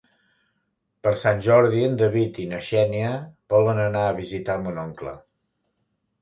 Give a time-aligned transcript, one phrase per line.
[1.07, 3.11] Per Sant Jordi en David i na Xènia
[3.55, 5.15] volen anar a visitar mon oncle.